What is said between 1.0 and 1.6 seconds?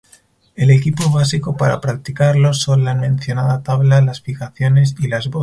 básico